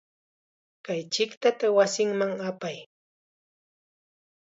Kay 0.85 1.01
chiqtata 1.13 1.65
wasiman 1.77 2.33
apay. 2.49 2.77